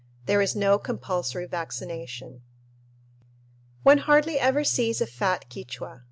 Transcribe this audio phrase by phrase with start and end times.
[0.25, 2.41] There is no compulsory vaccination.
[3.83, 5.99] One hardly ever sees a fat Quichua.